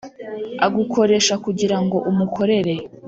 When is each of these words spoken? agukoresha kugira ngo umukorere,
agukoresha 0.65 1.33
kugira 1.45 1.77
ngo 1.83 1.97
umukorere, 2.09 2.73